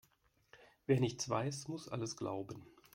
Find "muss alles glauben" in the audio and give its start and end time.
1.67-2.65